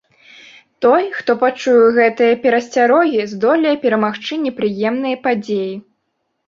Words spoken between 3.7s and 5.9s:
перамагчы непрыемныя падзеі.